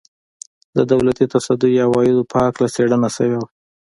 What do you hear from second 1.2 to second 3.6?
تصدیو عوایدو په هکله څېړنه شوې وه.